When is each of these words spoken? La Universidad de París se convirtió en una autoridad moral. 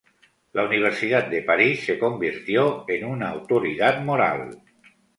La 0.53 0.63
Universidad 0.65 1.27
de 1.27 1.43
París 1.43 1.85
se 1.85 1.99
convirtió 1.99 2.85
en 2.89 3.05
una 3.05 3.29
autoridad 3.29 4.01
moral. 4.03 4.63